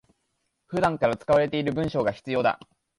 [0.65, 2.59] 普段から使われている文章が必要だ